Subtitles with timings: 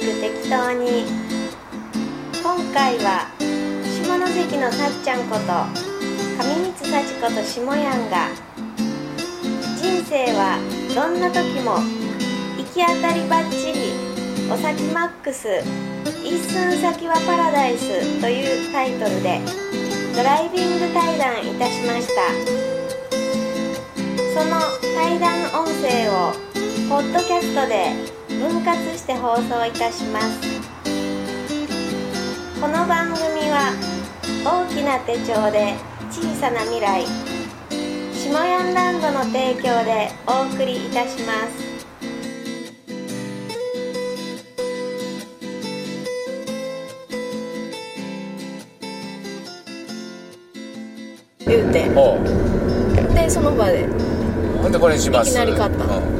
[0.00, 1.04] く楽しく適当に。
[2.42, 3.28] 今回は
[3.84, 5.42] 下関のさっちゃんこと
[6.40, 8.28] 上光幸子と下やんが
[9.76, 10.58] 人生は
[10.94, 11.78] どんな時も
[12.56, 13.92] 行き当たりばっちり
[14.50, 15.62] お先マックス
[16.24, 19.40] 一寸先はパラダイスというタイトルで
[20.16, 22.22] ドライビング対談いたしました。
[24.32, 24.60] その
[24.94, 26.32] 対談音声を
[26.88, 30.40] ポッドキャストで分割して放送いたします。
[32.58, 33.74] この番組は
[34.42, 35.74] 大きな手帳で
[36.10, 37.04] 小さな未来
[38.14, 41.70] 下ヤンランドの提供でお送りいたします。
[51.46, 51.90] 言うて。
[53.14, 53.86] でその場で。
[54.62, 55.28] ほんでこれにします。
[55.28, 55.84] いきなり買った。
[55.84, 56.19] うん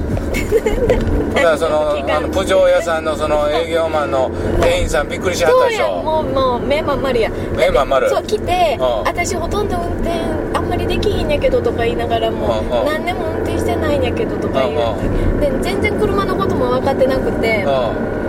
[0.51, 7.31] ほらそのあのプジョー屋さんのその営業マンの店員さんびっくりしはったそうやでしょもうもう目まん丸や。
[7.56, 8.09] 目まん丸。
[8.09, 8.87] そう来てうん。
[9.05, 10.11] 私ほとんど運転
[10.55, 12.87] あんまりできひんやけどとか言いながらもうんうん。
[12.87, 18.20] 何年も運転してないんやけどとか言うで全然車のことも分かってなくてううん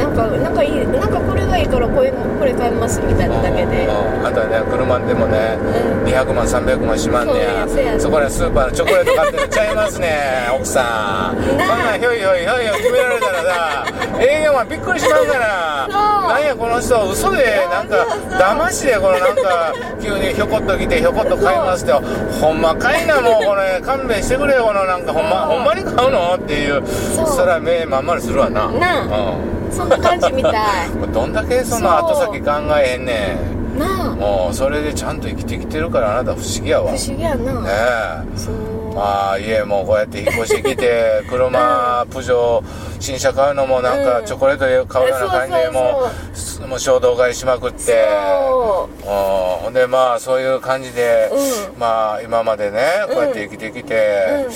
[0.00, 3.86] なんかなんかいいなんかこれがいいからこれこれ買いますみたいなだけで。
[3.86, 4.26] うん。
[4.26, 6.04] あんたね車でもねうん。
[6.04, 10.08] 200万300万しまんねやそこでスーパーのチョコレート買ってるちゃいますね
[10.56, 11.36] 奥さん。
[11.44, 11.64] そんな
[11.98, 13.84] ひょいひょいひょいひょい決められたらさ
[14.18, 15.88] 営業マンびっくりしまうから
[16.28, 17.96] なんやこの人嘘でなんか
[18.38, 30.54] 騙しでこのなんか急にひょこっと来てひょこっと買いますってほんまかいなもうこれ勘弁してくれよこのなんかほんまほんまに買うのっていうそら目まん丸するわななあうんそんな感じみたい。
[31.12, 33.36] どんだけその後先考えへんね
[33.76, 33.78] ん。
[33.78, 36.90] なあもうそれでちゃんと生きてきてるからあなた不思議やわ。
[36.90, 37.64] 不ね思議やな。
[37.68, 38.38] え。
[38.38, 38.54] そう。
[38.94, 42.64] まあ家もこうやって引っ越してきて車、プジョー
[42.98, 44.26] 新車買うのもなんかうん。
[44.26, 48.08] チョコレートで買うような感じでもうすもう衝動買いしまくって。
[48.48, 49.06] そう。
[49.06, 49.06] ん。
[49.06, 54.46] ほんでまあそういう感じで、うまあ今までねこうやって生きてきて、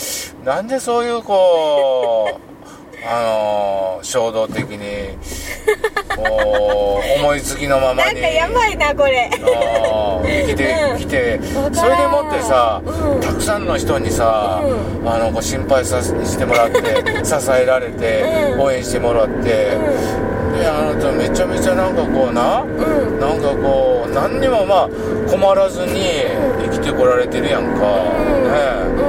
[0.45, 2.53] なんでそういうこう
[3.06, 5.16] あの衝動的に
[6.16, 8.15] こう思いつきのままに。
[8.15, 9.31] なんかやばいなこれ。
[10.25, 10.98] 生きてうん。
[10.98, 11.41] きて。
[11.54, 11.75] わからん。
[11.75, 13.20] それでもってさ、うん。
[13.20, 16.81] たくさんの人にさ、うあのこう心配さしてもらって
[17.25, 18.22] 支えられて、
[18.54, 18.60] うん。
[18.62, 23.21] 応援してもらって、であなためちゃめちゃなんかこうな、うん。
[23.21, 24.88] なんかこう何にもまあ
[25.31, 26.25] 困らずに
[26.65, 27.84] 生きてこられてるやんか、ね
[28.98, 29.03] うん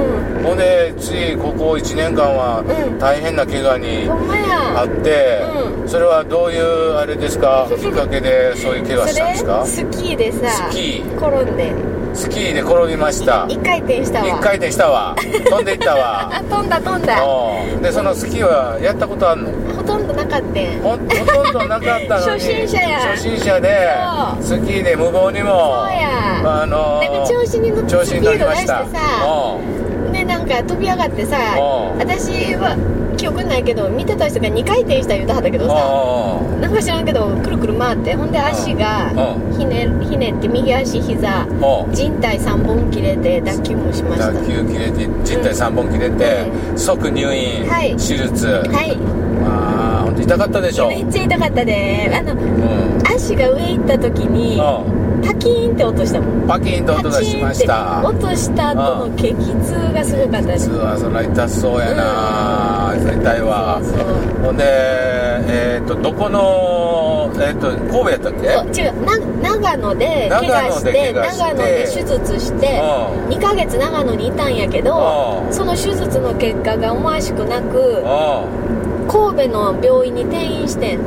[0.46, 2.98] ほんでついここ1年間はうん。
[2.98, 5.40] 大変な怪我にあって、
[5.84, 7.66] うそれはどういうあれですか？
[7.78, 9.62] きっかけでそういう怪我したんですか？
[9.66, 11.16] スキーでさスキー。
[11.18, 11.72] 転んで。
[12.14, 13.44] スキーで転びました。
[13.48, 14.26] 一回転したわ。
[14.26, 15.14] 一回転したわ。
[15.20, 16.30] 飛んでいったわ。
[16.32, 17.18] あ飛んだ飛んだ。
[17.22, 17.82] うん。
[17.82, 19.50] でそのスキーはやったことあんの？
[19.76, 22.30] ほとんどなかったんほんほとんどなかったのに。
[22.32, 22.98] 初心者や。
[23.00, 23.88] 初心者で
[24.40, 26.08] そスキーで無謀にもそうや。
[26.62, 28.84] あのなんか調子に乗って調子に乗りました。
[28.86, 29.56] スピード出してさ
[30.46, 32.76] か飛び上がってさうん私は
[33.16, 41.92] 記憶ないけど見てた人が2回転した言うたはったけどさうんうんなんか知らんけどくるくる回ってほんで足がうひねひねって右足膝うん。
[41.94, 44.32] 靭帯3本切れて脱臼もしました。
[44.32, 46.46] 打球切れて靭帯3本切れて、
[46.76, 47.90] 即入院、はい。
[47.92, 48.96] 手術、はい。
[50.22, 50.88] 痛かったでしょ？
[50.88, 53.02] めっちゃ痛かったであのうん。
[53.14, 54.62] 足が上行った時にう
[55.26, 56.44] パキーンって音したもん。
[56.44, 58.00] んパキンと音がしました。
[58.02, 60.68] パチンって音した後の激痛がすごかったです。
[60.70, 63.80] 実はそら痛そうやな、それ痛いわ。
[64.42, 64.64] ほんで
[65.48, 68.32] えっ、とどこのえっ、と神戸やったっ
[68.72, 68.80] け？
[68.80, 73.36] 違うな長野で怪我して長野で手術してうん。
[73.36, 75.52] 2ヶ月長野にいたんやけどうん。
[75.52, 78.75] その手術の結果が思わしくなくう
[79.16, 80.98] 神戸の病院に転院してん。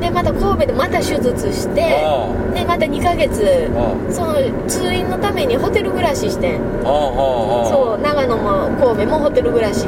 [0.00, 2.04] でまた神戸でまた手術して
[2.46, 4.34] うんでまた2ヶ月うんその
[4.68, 6.60] 通院のためにホテル暮らししてん。
[6.82, 9.86] そう長野も神戸もホテル暮らし。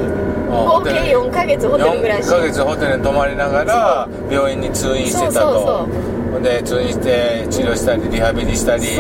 [0.53, 2.29] 合計4ヶ月ホテル暮らし。
[2.29, 5.33] 4ヶ月ホテルに泊まりながら病院に通院してたと。
[5.33, 8.97] そうそうそうで通院して治療したりリハビリしたり手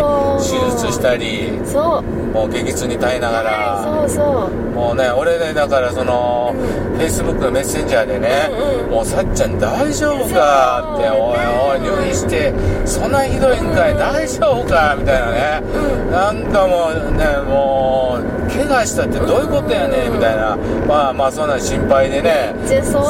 [0.76, 2.02] 術したりそう。
[2.32, 4.50] もう激痛に耐えながら、そうそう。
[4.72, 6.92] もうね俺ねだからその、うん。
[6.96, 8.90] フェイスブックのメッセンジャーでね、うんうん。
[8.90, 11.38] もうさっちゃん大丈夫かっておい
[11.72, 12.52] おい入院して
[12.86, 14.96] そんなひどいんかい、大丈夫か？
[14.98, 15.62] みたいなね、
[16.10, 20.56] なんかもうねもう怪我したってどういうことやねんみたいな。
[20.86, 22.54] まあまあそんな心配でね。
[22.66, 23.02] そう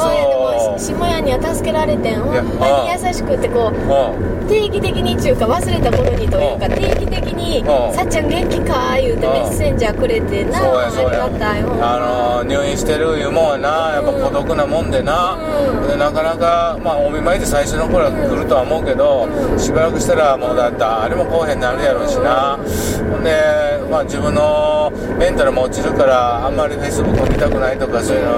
[0.77, 4.47] 下屋には助けられてんほんまに優しくてこううん。
[4.47, 9.33] 定期的にっていうか忘れた頃にというか定期的ににうん「さっちゃん元気か?」言うてうん。
[9.33, 13.69] メッセンジャーくれてなありがたいほんまあの入院してるいうもんやな。
[13.95, 15.37] やっぱ孤独なもんでな、
[15.81, 15.87] うん。
[15.87, 19.27] でなかなかまあお見舞いで最初の頃は来るとは思うけど、
[19.57, 22.57] しばらくしたらもうだってあれも来おへんなるやろうしな、
[23.11, 23.31] ほんで
[23.89, 28.31] まあ自分のメンタルも落ちるからあんまりフェイスブックを見たくないとかそういうの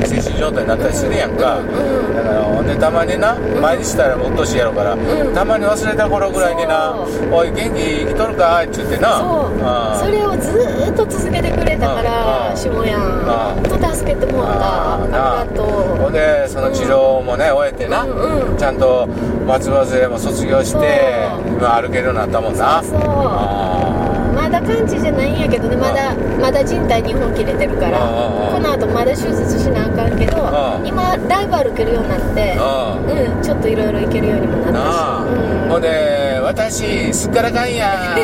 [0.00, 4.96] な精神状態になったりするやんか、だからでたまにな毎日したらもうっとうしいやろうから、
[5.34, 6.94] たまに忘れた頃ぐらいにな
[7.30, 9.22] 「おい元気生きとるか?」って言ってな。
[9.98, 18.06] それをずーっと続けてくれたから下やんと助けてもらったありがとほんうでその治療もね終えてな、
[18.56, 19.06] ちゃんと
[19.46, 22.82] 松葉杖も卒業して今歩けるようになったもんな。
[22.82, 23.00] そう
[24.64, 38.16] あまだ完治じゃないんやけどねまだまだ人体2本切れてるからうんうんうんこの後まだ手術しなあかんけどうん今だいぶ歩けるようになってあうんうんちょっといろいろ行けるようにもなったしほんで私すっからかんや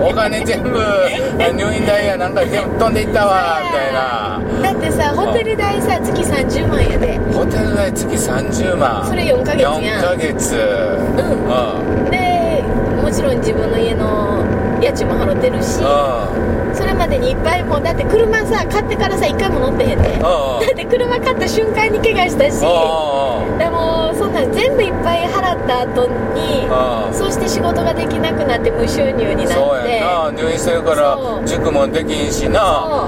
[0.00, 12.62] お金全部入院代やなんか全部飛んでいったわみたいなだってさホテル代さ月30万やでホテル代月30万それ4ヶ月やん4ヶ月うんで
[13.02, 14.44] もちろん自分の家の
[14.82, 31.46] 家賃も払ってるしうんそれまでにいっぱいもうだって車さ買ってからさ1回も乗ってへんでだうんって車買った瞬間に怪我したしうんでもそんなん全部いっぱい払った後にうんそうして仕事ができなくなって無収入になそうってやな入院してるからそう。
[31.48, 32.60] 塾もできんしな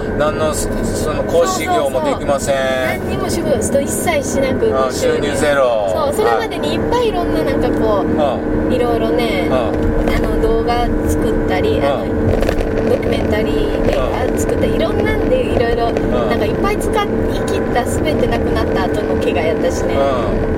[0.03, 0.17] そう。
[0.19, 2.57] 何のそその講師業もできません。
[3.01, 5.89] 何にも仕事一切しなくあ無収入ゼロ。
[5.95, 8.79] そうそれまでにいっぱいいろんななんかこうい。
[8.79, 17.07] ろいろねうんあの動画作ったりあのドキュメンタリー映画作ったりいろんなんでいろいろなんかいっぱい使い
[17.47, 19.95] 切った全てなくなった後の怪我やったしね。
[19.95, 19.99] う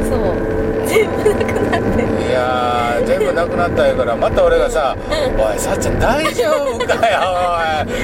[0.09, 2.03] そう全部なくなって。
[2.03, 4.97] んいやー全部なくなったんやからまた俺がさ
[5.39, 6.45] 「おいさっちゃん大丈
[6.75, 7.21] 夫かよ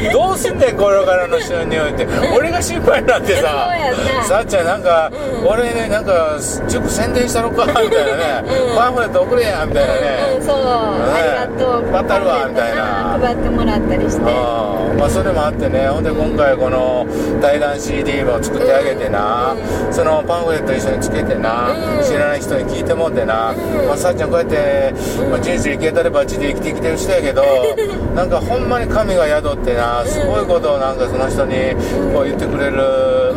[0.02, 0.12] おい。
[0.12, 2.06] どうすんねんこれからの収入」って。
[2.36, 3.40] 俺が心配になってさ。
[3.40, 5.10] そうやな「さっちゃんなんか
[5.46, 6.36] 俺ねなんか
[6.68, 8.44] 塾宣伝したのか」 みたいなね
[8.76, 10.00] 「パンフレット送れや」みたいなね。
[10.36, 11.82] うんそう、ありがとう。
[12.20, 13.18] るわみたいな。
[13.20, 14.22] 配ってもらったりして。
[14.22, 15.88] まあそれもあってね。
[15.88, 17.06] ほんで今回この
[17.40, 19.54] 対談 CD も作ってあげてな、
[19.90, 21.68] そのパンフレット一緒につけてな、
[21.98, 22.04] うん。
[22.04, 23.54] 知らない人に聞いてもってな、
[23.86, 24.94] まあ、さっちゃんこうやって、
[25.30, 27.42] まあ、人生行けたればちで生きてきてる人やけど
[28.14, 31.74] なんかほんまに神が宿ってなすごいことをなんかその人に
[32.12, 32.80] こう言ってくれる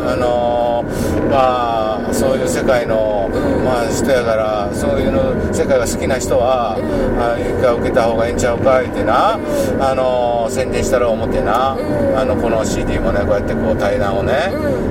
[0.07, 3.27] あのーまあそういう世界の、
[3.65, 6.77] まあ、人やからそういうの世界が好きな人は、
[7.17, 11.71] あ一回受けた方がいいんちゃうか言ってな、あの宣伝したら思ってな、
[12.15, 14.33] あのこの CD もねこうやってこう対談をね、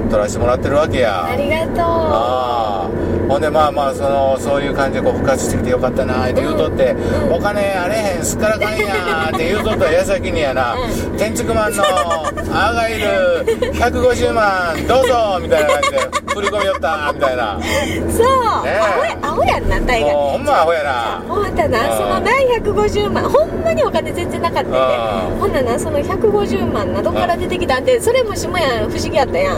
[0.09, 1.25] う撮らせてもらってるわけや。
[1.27, 1.77] ありがとう。
[1.79, 6.95] ああほんでまあまあそのそういう感じでこう復活してきてよかったなって言うとって、
[7.31, 10.77] お金あれへんすっからかんやって言うとった矢先にやな、
[11.17, 15.99] 天竺マンのアーガイル150万どうぞみたいな感じで
[16.35, 17.59] 振り込みよったみたいな。
[17.61, 18.81] そう、ねえ。
[18.81, 21.25] アホやアホやんな大概もうほんまアホやな。
[21.29, 21.97] ほんたなうん。
[21.97, 24.79] その第150万ほんまにお金全然なかったんで。
[24.79, 25.41] うん。
[25.41, 29.57] ほんならなその150万などっから出てきたんってそれも下やん不思議やったやん。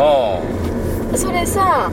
[1.13, 1.91] うそれさ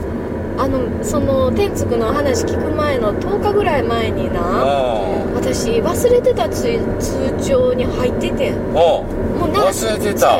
[0.58, 5.34] あのその天竺の話聞く前の10日ぐらい前になうん。
[5.34, 9.04] 私忘れてた通通帳に入ってても
[9.44, 10.38] うな忘れてた。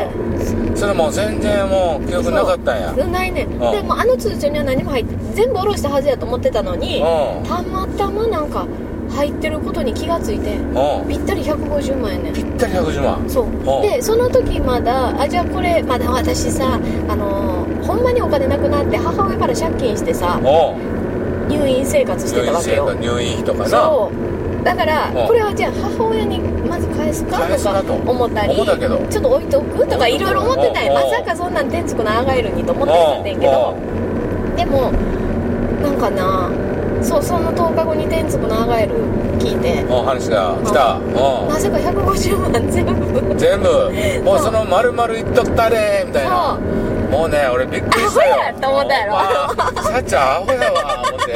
[0.75, 2.93] それもう全然もう記憶なかったんや。
[3.07, 3.45] ないね。
[3.45, 3.59] ん。
[3.59, 7.45] でもあの通帳には何も入って全部下ろしたはずやと思ってたのにうん。
[7.45, 8.67] たまたまなんか
[9.11, 11.09] 入ってることに気がついてうん。
[11.09, 12.31] ぴったり150万円ね。
[12.31, 13.31] んぴったり150万。
[13.31, 13.45] そう。
[13.47, 13.83] うん。
[13.83, 16.79] でその時まだあじゃあこれまだ私さ
[17.09, 17.52] あのー
[17.93, 20.75] ほんまにお金なくなって母親から借金してさお
[21.49, 22.87] 入院生活してたわけよ。
[22.87, 23.69] 活入院費とかな。
[23.69, 24.65] そう。
[24.65, 25.25] だからう。
[25.25, 27.37] んこれはじゃあ母親にまず返すか？
[27.37, 27.95] と。
[27.95, 29.87] か思ったりちょっと置いとく？
[29.87, 33.77] とかいろいろ思ってたまさかそんなん天竺のアーガイルにと思ってたんねんけど。
[34.57, 34.91] でも
[35.83, 36.51] なんかな
[37.03, 38.95] そうその10日後に天竺のアーガイル
[39.39, 39.85] 聞いて。
[39.93, 40.99] お話が来た。
[40.99, 42.93] なぜか150万全部。
[43.19, 43.91] うん全部。
[44.25, 46.57] もうその丸々いっとったれみたいな。
[46.57, 46.82] そう
[47.13, 47.47] もうね。
[47.53, 48.35] 俺びっくりしたよ。
[48.35, 49.13] アホやと思ったやろ。
[49.83, 51.33] さっちゃんアホやわ思って。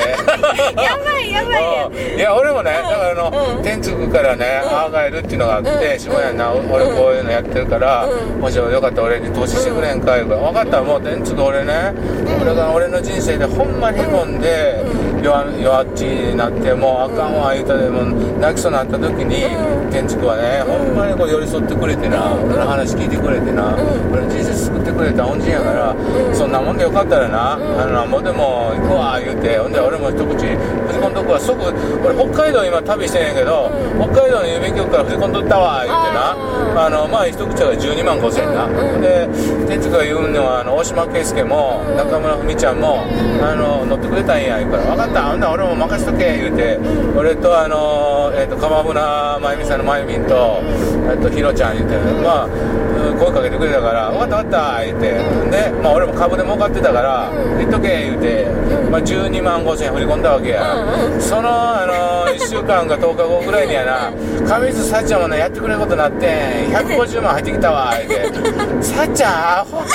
[0.83, 1.95] やばいやばいやうん。
[1.95, 3.63] いや俺もねだからあの、うん。
[3.63, 6.01] 天竺からね、アーガイルっていうのがあって、うん。
[6.01, 8.41] 下屋な俺こういうのやってるから、うん。
[8.41, 11.93] もしよかったら俺に投資してくれんかい分かったもう天竺俺ね、
[12.41, 14.83] 俺が俺の人生でほんまにへこんで、
[15.27, 18.05] 弱弱っちになってもうあかんわ言うたでも
[18.39, 19.91] 泣きそうになった時に、うん。
[19.91, 24.13] 天竺はねほんまにこう寄り添ってくれてな、俺の話聞いてくれてな、うん。
[24.13, 25.96] 俺の人生救ってくれた恩人やかから、うん
[26.35, 27.81] そんなもんでよかったらな、うん。
[27.81, 29.59] あのなんぼでも行くわ言うて。
[29.59, 31.61] ほんで俺も一口藤子のとこは即
[32.05, 34.13] 俺北海道今旅してんやけど、うん。
[34.13, 36.37] 北海道の郵便局から藤子のとったわ言うてな。
[36.77, 38.69] ああのまあ一口が12万5千円な、
[39.01, 39.27] で
[39.67, 41.97] 天竺が言うのはあの大島圭介も、うん。
[41.97, 43.45] 中村文ちゃんも、うん。
[43.45, 45.31] あの乗ってくれたんや言うから分かった。
[45.31, 47.19] ほんなら俺も任しとけ言うて、うん。
[47.19, 49.01] 俺とあの、えー、と鎌船
[49.41, 52.87] 真由美さんの真由美と,、えー、とひろちゃん言うて、うんまあうん
[53.19, 55.51] 声かけてくれたから「分かった分かった」言うて、うん。
[55.51, 64.13] で、まあ、俺も株で儲かってたから「うん言っとけ」言うて、うんまあ、12万5千円振り込んだわけや、うんうんその、あの1週間か10日後ぐらいにやな
[64.47, 66.27] 上水さっちゃんもねやってくれることになって
[66.71, 68.39] 150万入ってきたわ言うて
[68.85, 69.83] 「さっちゃんアホ。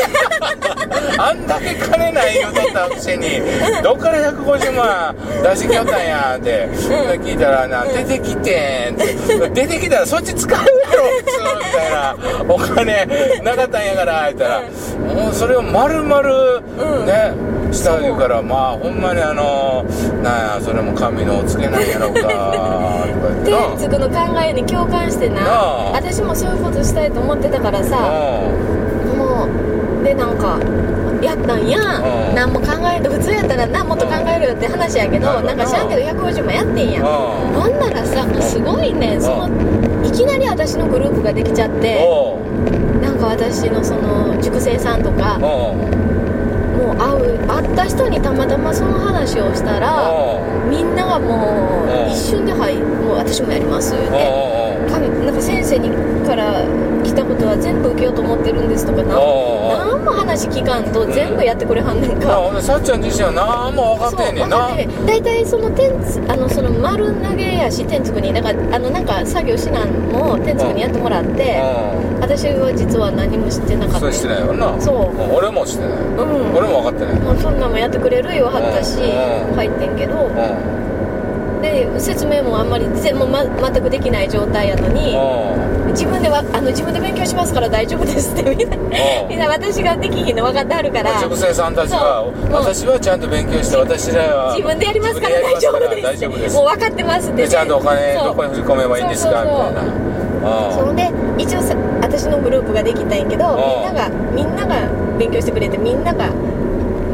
[1.18, 3.42] あんだけ金ない言うとったくせに
[3.84, 6.70] どっから150万出してきよったんや」って。
[7.22, 12.16] 聞いたらな「出てきてん」って「出てきたらそっち使うやろ普通」みたいな
[12.48, 13.08] 「お金
[13.44, 14.62] なかったんやから」言ったら。
[15.12, 17.06] もうそれを丸々うん。
[17.06, 17.34] ね
[17.72, 19.86] した言うからまあほんまにあの
[20.22, 23.52] なんやそれも神のお告げなんやろうかとか言って。
[23.52, 25.42] 天竺の考えに共感してな。
[25.94, 27.98] 私もそういうことしたいと思ってたからさ
[29.18, 29.48] も
[30.02, 30.58] うでなんか
[31.22, 31.80] やったんや。
[31.80, 32.36] うん。
[32.36, 35.46] 何も考えんと普通やったらなもっと考えるよって話やけどうん。
[35.46, 37.02] なんか知らんけど150もやってんや。
[37.02, 37.06] うん。
[37.06, 39.50] ほんならさもうすごいねその
[40.06, 41.96] いきなり私のグループができちゃって
[43.02, 50.12] なんか私のその塾生さんとかもう会う会った人にたまたまその話をしたら
[50.70, 54.51] みんながもう一瞬で「はいもう私もやります」って
[54.90, 55.90] なんか先生に
[56.26, 56.64] から
[57.04, 64.70] 来たことは全部受けようと思ってるんですとかな何も話聞かんと全部やってくれはんねんなか、ほんでさっちゃん自身は何も分かってんねんな。
[65.06, 71.62] 大体その天つあのその丸投げやし天竺にだからあのなんか作業しなんも天竺にやってもらって、
[72.22, 74.08] 私は実は何も知ってなかった。
[74.08, 74.82] うんそれしてないよな。
[74.82, 75.16] そう。
[75.16, 75.98] ん俺もしてない。
[75.98, 76.56] うん。
[76.56, 77.20] 俺も分かってない。
[77.20, 79.56] もうそんなんもやってくれるよはったし、うん。
[79.56, 80.82] 入ってんけど、うん
[81.62, 85.16] で説明もあんまり全も、ま、全くできない状態やのに、
[85.92, 88.78] 自分ではあの自分で勉強しますから大丈夫ですってみんな
[89.28, 91.20] みんな私ができひんの分かってはるから。
[91.22, 95.70] 塾生さんたちは私はちゃんと勉強して私らは自分でやりますから大丈
[96.30, 96.56] 夫です。
[96.56, 97.44] もう分かってますって。
[97.44, 99.44] でちゃんとお金どこに振り込めばいいんですか？
[99.44, 100.72] みたいな。
[100.74, 104.90] そんで一応さ私のグループができたんやけどうんみんながみんなが
[105.20, 106.30] 勉強してくれてみんなが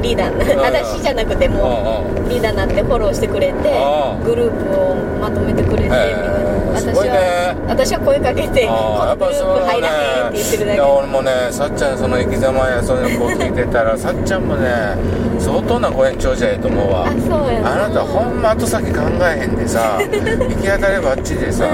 [0.08, 6.47] リーダー私じゃなくてもリーダーになってフォローしてくれてうんグループをまとめてくれてへーす
[6.78, 7.12] 私ごいね。
[7.12, 10.74] は私は声かけてこああやのグルーっぱそうプ入らへんって言ってるだけ。
[10.74, 14.96] いや俺もねさっちゃんその生き様やそういうのこう聞いてたらさっちゃんもね
[15.40, 17.08] 相当なご延長者やと思うわ。
[17.08, 17.18] あそ
[17.50, 21.66] うやなあなたほんま後先考えへんでさ 行き当たりばっちりでさ、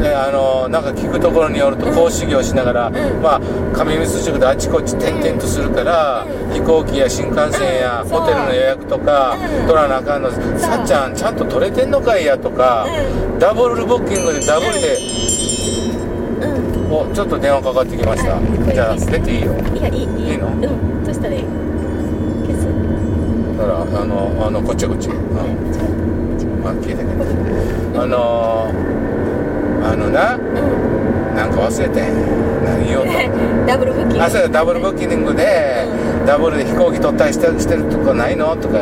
[0.00, 2.90] であのなんか聞くところによると講師業しながら、
[3.22, 3.40] まあ
[3.72, 8.10] 上水塾であちこち転々とするから、飛行機や新幹線やうん。
[8.10, 9.64] ホテルの予約とか、う。
[9.64, 9.66] ん。
[9.66, 10.30] 取らなあかんの。
[10.56, 12.86] さっちゃんちゃんと取れてんのかいやとか、
[13.36, 14.98] うダブルブッキングでダブルで、
[16.40, 16.46] う
[16.90, 16.92] ん。
[16.92, 19.52] おちょっと電話かかってきました、うんじゃあ出ていいよ。
[19.74, 20.48] いやいいいいいいの？
[20.48, 20.60] うん
[21.04, 21.44] どうしたらいい？
[22.46, 22.66] 消す。
[23.58, 25.16] だからあのあのこっちこっち、うん、
[26.66, 28.70] あ聞いたけどあの
[29.84, 30.44] あのなうん。
[31.34, 32.64] なんか忘れてん。
[32.64, 33.12] 何言おうと。
[33.66, 34.24] ダブルブッキング。
[34.24, 35.84] あそうやダブルブッキングで、
[36.24, 38.56] ダブルで飛行機取ったりしてしてるとこないの？
[38.56, 38.78] とか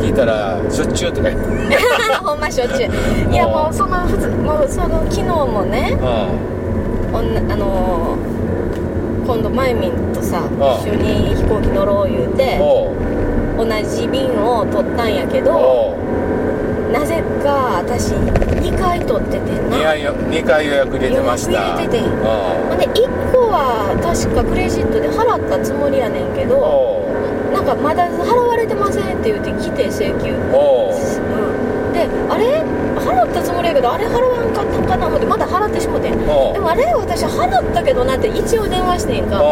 [0.00, 1.78] 聞いたらしょっちゅうとか言って。
[2.24, 3.32] ほんましょっちゅう。
[3.32, 8.32] いやもうそのもうその昨日もねうおんなあのー
[9.26, 10.42] 今度マイミンとさ
[10.82, 12.58] 一緒に飛行機乗ろう言うて
[13.56, 15.96] 同じ便を取ったんやけど
[16.92, 19.76] なぜか私2回取っててんな。
[19.78, 21.52] 2回よ二回予約入れてました。
[21.52, 26.48] 予約入れててうほんで1個は確かクレジットで払ったつもりやねんけん。
[26.48, 27.08] ど
[27.54, 30.34] なんかまだ払われてませんって言って来て請求。
[30.34, 31.92] うん。
[31.94, 32.60] であれ？
[33.02, 39.42] 払ったつもりやけどあれ払わんかったんかな思ってまだ払ってしもてでもあれ私払ったけどなって一応電話してんか。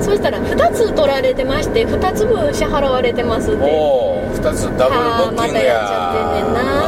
[0.00, 3.62] そしたら2つ取られてまして2つ分支払われてますって。
[3.62, 5.00] おう2つダブル
[5.32, 5.62] ブッキングや。
[5.62, 6.85] たやっちゃってんねんな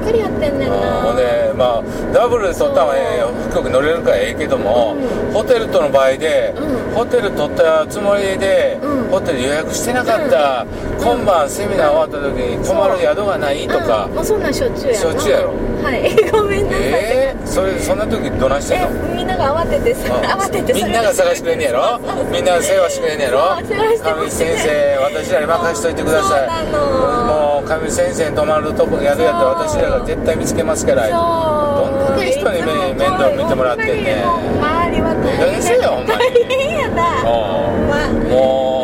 [0.00, 0.76] っかりやってんねんな。
[1.02, 1.82] ほんでまあ
[2.12, 3.30] ダブルで取ったのはええよ。
[3.50, 5.32] 飛行機乗れるからええけども、うん。
[5.32, 6.94] ホテルとの場合で、うん。
[6.94, 9.08] ホテル取ったつもりで、うん。
[9.10, 10.66] ホテル予約してなかった、
[10.98, 15.00] 今晩セミナー終わった時に泊まる宿がないとかうん、もうそんなんしょっちゅうやな。
[15.00, 16.30] しょっちゅうやろはい。
[16.30, 18.88] ごめんなさい、ええそれそんな時どないしてんの？
[18.88, 20.24] えみんなが慌ててさうん。
[20.24, 22.00] 慌ててみんなが探してくれんねやろ？
[22.32, 23.60] みんなが世話してくれんねやろ？
[23.62, 26.72] 上地先生私らに任しといてください。
[26.72, 31.08] もう上地先生に泊まるとこ宿やったら私らが絶対見つけますから。
[31.08, 34.24] どんだけ人にめ面倒見てもらってんねん。
[34.24, 36.18] ほんまありがとうええ加減にせえよほんまに。
[36.20, 37.02] 大変やな。
[37.22, 38.08] ほんま。
[38.30, 38.83] も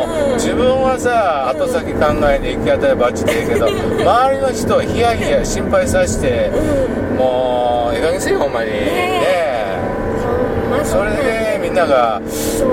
[0.53, 6.49] うんはさ後先考えて行き当たりばっちでいいけど周りの人をヒヤヒヤ心配させて
[7.17, 8.71] もうええ加減せよほんまに。
[8.71, 9.77] ねえ。
[10.69, 12.21] ほんまそれでみんなが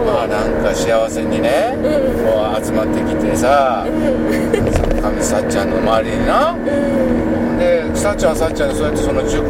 [0.07, 1.83] まあなんか幸せにねうん。
[2.25, 6.57] こう集まってきてさその上さっちゃんの周りにな
[7.59, 9.43] でさっちゃんはさっちゃんでそうやってその塾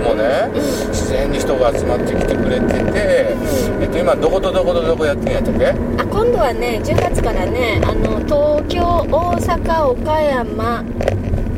[0.00, 0.50] もね
[0.88, 3.36] 自然に人が集まってきてくれてて、
[3.80, 5.66] えっと、今どことどことどこやってんやったっけ？
[5.68, 5.74] あ
[6.06, 10.84] 今度はね10月からねあの東京大阪岡山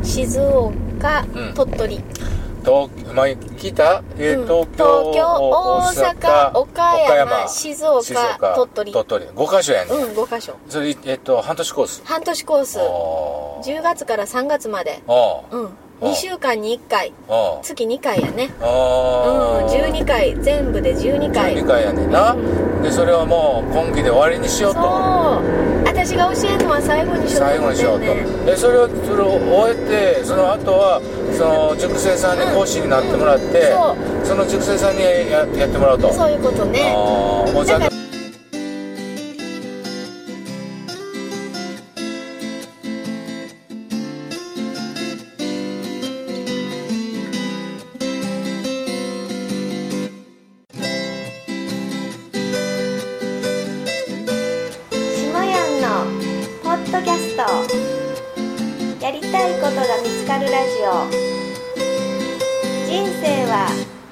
[0.03, 1.53] 静岡、うん。
[1.53, 2.01] 鳥取。
[2.61, 4.45] 東前聞いた、えーうん。
[4.47, 4.67] 東
[5.13, 8.91] 京大阪岡山静岡鳥取。
[8.91, 9.25] 鳥取。
[9.25, 10.55] 5カ所やね、うん5箇所。
[10.67, 12.01] それえっと半年コース。
[12.05, 12.79] 半年コース。
[12.79, 13.77] あー。
[13.79, 15.01] 10月から3月まで。
[15.07, 15.65] あうん。
[15.65, 15.69] あ
[16.01, 17.13] 2週間に1回。
[17.61, 18.49] 月2回やね。
[18.61, 19.65] あうん。
[19.65, 21.55] あ12回全部で12回。
[21.57, 22.35] 12回やねんな、
[22.81, 24.83] でそれをもう今期で終わりにしようそう。
[24.83, 25.41] と
[25.85, 28.45] 私が教えるのは最後にしようと思って最後にしようと。
[28.45, 31.01] でそれをそれを終えてその後は
[31.37, 33.73] その塾生さんに講師になってもらって、
[34.23, 36.13] その塾生さんにややってもらうと。
[36.13, 36.95] そういうことね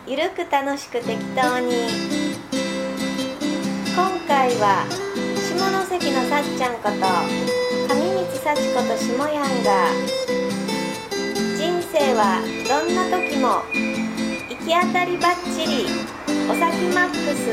[0.09, 1.89] ゆるく楽しく適当に。
[3.93, 4.85] 今回は
[5.35, 6.95] 下関のさっちゃんこと
[7.93, 9.91] 上光幸子と下やんが
[11.57, 13.63] 人生はどんな時も
[14.47, 15.87] 行き当たりばっちり
[16.49, 17.51] お先マックス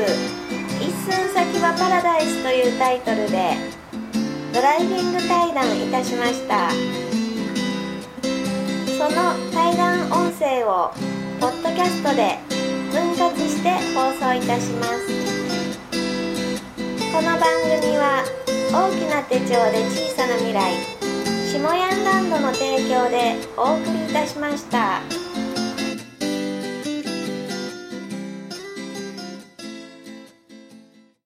[0.79, 3.57] 一寸先はパラダイスというタイトルで
[4.53, 6.69] ドライビング対談いたしました。
[8.97, 10.93] その対談音声を
[11.39, 12.37] ポッドキャストで
[12.91, 15.07] 分割して放送いたします
[17.11, 17.41] この番
[17.81, 18.23] 組は
[18.71, 20.73] 大きな手帳で小さな未来
[21.51, 25.44] 下ヤンランドの提供でお送りいたしました。